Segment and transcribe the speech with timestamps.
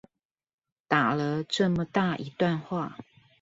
[0.87, 2.97] 打了這麼大一段話